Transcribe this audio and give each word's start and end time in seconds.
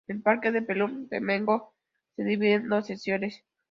El 0.07 0.19
parque 0.23 0.51
de 0.51 0.61
Belum-Temenggor 0.61 1.73
se 2.15 2.23
divide 2.23 2.53
en 2.53 2.69
dos 2.69 2.87
secciones. 2.87 3.43